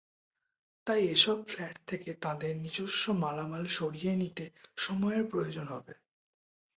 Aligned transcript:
তাই 0.87 1.01
এসব 1.07 1.37
ফ্ল্যাট 1.47 1.77
থেকে 1.87 2.09
তাঁদের 2.21 2.53
নিজস্ব 2.57 3.03
মালামাল 3.15 3.63
সরিয়ে 3.77 4.13
নিতে 4.15 4.45
সময়ের 4.77 5.23
প্রয়োজন 5.27 5.65
হবে। 5.67 5.93